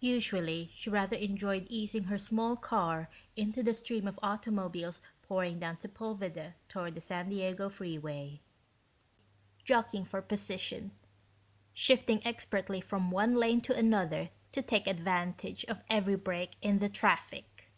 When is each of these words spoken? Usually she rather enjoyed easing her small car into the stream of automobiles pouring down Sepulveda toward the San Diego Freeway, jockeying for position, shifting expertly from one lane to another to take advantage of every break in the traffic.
Usually 0.00 0.70
she 0.72 0.88
rather 0.88 1.14
enjoyed 1.18 1.66
easing 1.68 2.04
her 2.04 2.16
small 2.16 2.56
car 2.56 3.10
into 3.36 3.62
the 3.62 3.74
stream 3.74 4.08
of 4.08 4.18
automobiles 4.22 5.02
pouring 5.20 5.58
down 5.58 5.76
Sepulveda 5.76 6.54
toward 6.70 6.94
the 6.94 7.02
San 7.02 7.28
Diego 7.28 7.68
Freeway, 7.68 8.40
jockeying 9.62 10.06
for 10.06 10.22
position, 10.22 10.92
shifting 11.74 12.26
expertly 12.26 12.80
from 12.80 13.10
one 13.10 13.34
lane 13.34 13.60
to 13.60 13.76
another 13.76 14.30
to 14.52 14.62
take 14.62 14.86
advantage 14.86 15.64
of 15.66 15.82
every 15.90 16.16
break 16.16 16.52
in 16.62 16.78
the 16.78 16.88
traffic. 16.88 17.68